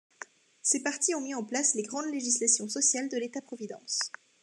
Ces 0.63 0.81
partis 0.81 1.13
ont 1.13 1.21
mis 1.21 1.35
en 1.35 1.43
place 1.43 1.75
les 1.75 1.83
grandes 1.83 2.11
législations 2.11 2.67
sociales 2.67 3.07
de 3.09 3.17
l’État 3.19 3.39
providence. 3.43 3.99